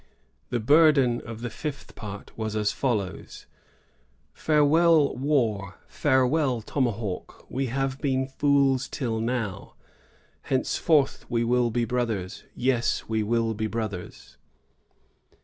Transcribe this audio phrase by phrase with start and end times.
[0.49, 3.45] The burden of the fifth part was as follows:—
[4.45, 5.75] "Farewell war!
[5.85, 7.45] farewell tomahawk!
[7.51, 9.75] We have been fools tiU now;
[10.41, 14.37] henceforth we will be brothers,— yes, we will be brothers."